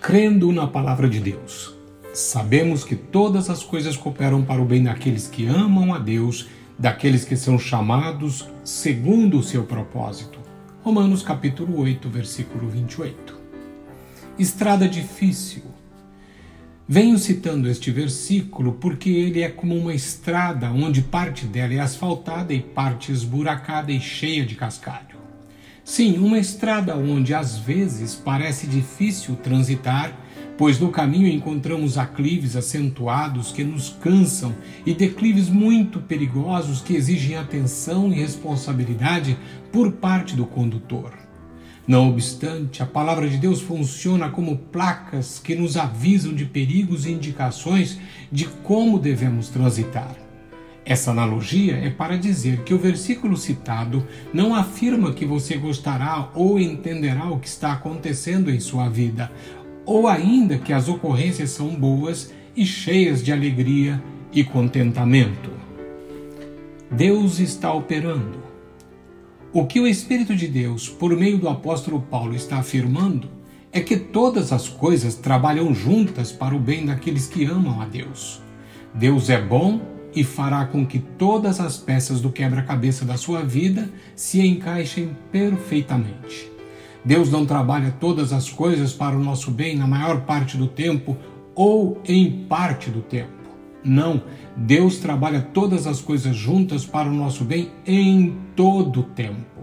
[0.00, 1.74] crendo na palavra de Deus.
[2.14, 7.24] Sabemos que todas as coisas cooperam para o bem daqueles que amam a Deus, daqueles
[7.24, 10.40] que são chamados segundo o seu propósito.
[10.82, 13.38] Romanos capítulo 8, versículo 28.
[14.38, 15.64] Estrada difícil.
[16.88, 22.54] Venho citando este versículo porque ele é como uma estrada onde parte dela é asfaltada
[22.54, 25.09] e parte esburacada e cheia de cascalho.
[25.90, 30.16] Sim, uma estrada onde às vezes parece difícil transitar,
[30.56, 34.54] pois no caminho encontramos aclives acentuados que nos cansam
[34.86, 39.36] e declives muito perigosos que exigem atenção e responsabilidade
[39.72, 41.12] por parte do condutor.
[41.88, 47.10] Não obstante, a palavra de Deus funciona como placas que nos avisam de perigos e
[47.10, 47.98] indicações
[48.30, 50.29] de como devemos transitar.
[50.90, 54.04] Essa analogia é para dizer que o versículo citado
[54.34, 59.30] não afirma que você gostará ou entenderá o que está acontecendo em sua vida,
[59.86, 65.52] ou ainda que as ocorrências são boas e cheias de alegria e contentamento.
[66.90, 68.42] Deus está operando.
[69.52, 73.28] O que o Espírito de Deus, por meio do apóstolo Paulo, está afirmando
[73.70, 78.42] é que todas as coisas trabalham juntas para o bem daqueles que amam a Deus.
[78.92, 83.88] Deus é bom e fará com que todas as peças do quebra-cabeça da sua vida
[84.14, 86.50] se encaixem perfeitamente.
[87.04, 91.16] Deus não trabalha todas as coisas para o nosso bem na maior parte do tempo
[91.54, 93.30] ou em parte do tempo.
[93.82, 94.22] Não,
[94.56, 99.60] Deus trabalha todas as coisas juntas para o nosso bem em todo o tempo.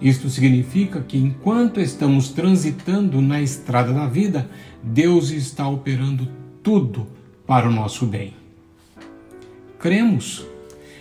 [0.00, 4.48] Isto significa que enquanto estamos transitando na estrada da vida,
[4.82, 6.26] Deus está operando
[6.62, 7.06] tudo
[7.46, 8.40] para o nosso bem
[9.80, 10.44] cremos.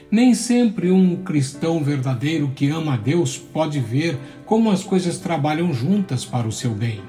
[0.09, 5.71] Nem sempre um cristão verdadeiro que ama a Deus pode ver como as coisas trabalham
[5.73, 7.01] juntas para o seu bem.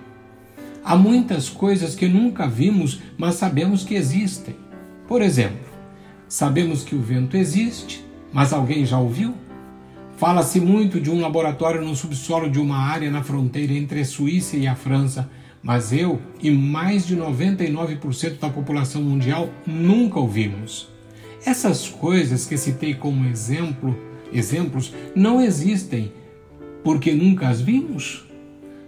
[0.85, 4.57] Há muitas coisas que nunca vimos, mas sabemos que existem.
[5.07, 5.71] Por exemplo,
[6.29, 9.35] sabemos que o vento existe, mas alguém já ouviu?
[10.17, 14.57] Fala-se muito de um laboratório no subsolo de uma área na fronteira entre a Suíça
[14.57, 15.31] e a França,
[15.63, 21.00] mas eu e mais de 99% da população mundial nunca ouvimos.
[21.45, 23.99] Essas coisas que citei como exemplo,
[24.33, 26.13] exemplos não existem
[26.85, 28.27] porque nunca as vimos.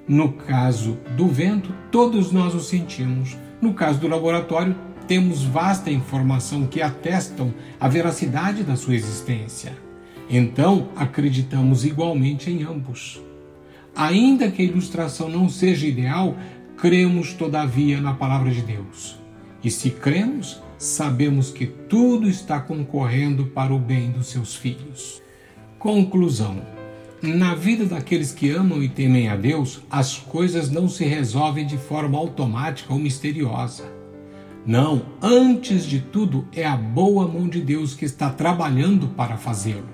[0.06, 3.36] No caso do vento, todos nós o sentimos.
[3.60, 4.76] No caso do laboratório,
[5.06, 9.72] temos vasta informação que atestam a veracidade da sua existência.
[10.28, 13.20] Então, acreditamos igualmente em ambos.
[13.94, 16.36] Ainda que a ilustração não seja ideal,
[16.76, 19.21] cremos todavia na palavra de Deus.
[19.64, 25.22] E se cremos, sabemos que tudo está concorrendo para o bem dos seus filhos.
[25.78, 26.62] Conclusão:
[27.22, 31.78] Na vida daqueles que amam e temem a Deus, as coisas não se resolvem de
[31.78, 33.84] forma automática ou misteriosa.
[34.66, 39.88] Não, antes de tudo, é a boa mão de Deus que está trabalhando para fazê-lo.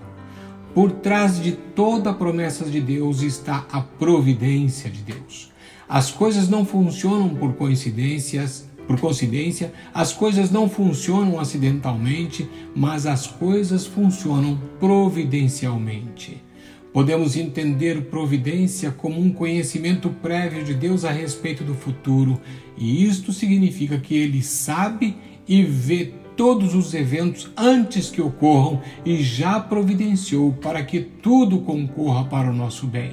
[0.74, 5.50] Por trás de toda a promessa de Deus está a providência de Deus.
[5.88, 13.26] As coisas não funcionam por coincidências por coincidência, as coisas não funcionam acidentalmente, mas as
[13.26, 16.42] coisas funcionam providencialmente.
[16.90, 22.40] Podemos entender providência como um conhecimento prévio de Deus a respeito do futuro,
[22.78, 25.14] e isto significa que ele sabe
[25.46, 32.24] e vê todos os eventos antes que ocorram e já providenciou para que tudo concorra
[32.24, 33.12] para o nosso bem.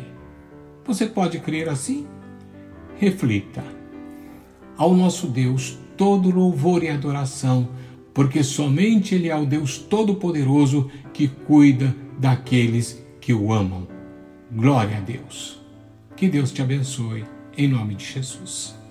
[0.85, 2.07] Você pode crer assim?
[2.97, 3.74] Reflita
[4.77, 7.69] ao nosso Deus todo louvor e adoração,
[8.13, 13.87] porque somente Ele é o Deus Todo-Poderoso que cuida daqueles que o amam.
[14.51, 15.59] Glória a Deus.
[16.15, 17.25] Que Deus te abençoe,
[17.57, 18.84] em nome de Jesus.